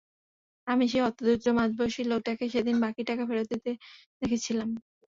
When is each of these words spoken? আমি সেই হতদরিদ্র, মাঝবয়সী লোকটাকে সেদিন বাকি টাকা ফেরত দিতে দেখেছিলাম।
আমি 0.67 0.83
সেই 0.87 1.03
হতদরিদ্র, 1.05 1.47
মাঝবয়সী 1.59 2.01
লোকটাকে 2.11 2.45
সেদিন 2.53 2.75
বাকি 2.83 3.01
টাকা 3.09 3.23
ফেরত 3.29 3.47
দিতে 3.53 3.71
দেখেছিলাম। 4.21 4.69